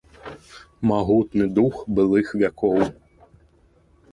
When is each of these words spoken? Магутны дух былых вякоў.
Магутны 0.91 1.45
дух 1.57 1.75
былых 1.99 2.27
вякоў. 2.43 2.79